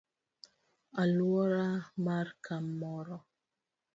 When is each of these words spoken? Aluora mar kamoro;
Aluora 1.01 1.67
mar 2.05 2.27
kamoro; 2.45 3.17